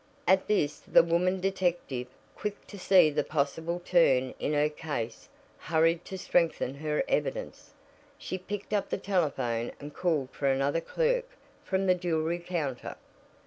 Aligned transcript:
At 0.27 0.47
this 0.47 0.79
the 0.79 1.03
woman 1.03 1.39
detective, 1.39 2.07
quick 2.35 2.65
to 2.65 2.79
see 2.79 3.11
the 3.11 3.23
possible 3.23 3.79
turn 3.85 4.33
in 4.39 4.53
her 4.53 4.67
case, 4.67 5.29
hurried 5.59 6.03
to 6.05 6.17
strengthen 6.17 6.73
her 6.73 7.03
evidence. 7.07 7.75
She 8.17 8.39
picked 8.39 8.73
up 8.73 8.89
the 8.89 8.97
telephone 8.97 9.71
and 9.79 9.93
called 9.93 10.31
for 10.31 10.47
another 10.47 10.81
clerk 10.81 11.25
from 11.63 11.85
the 11.85 11.93
jewelry 11.93 12.39
counter. 12.39 12.95